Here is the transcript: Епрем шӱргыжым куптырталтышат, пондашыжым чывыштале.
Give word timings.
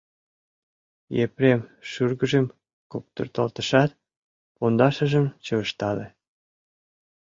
Епрем 1.23 1.61
шӱргыжым 1.89 2.45
куптырталтышат, 2.91 3.91
пондашыжым 4.55 5.25
чывыштале. 5.45 6.07